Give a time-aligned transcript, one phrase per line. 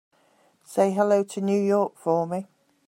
[0.63, 2.47] Say hello to New York for me.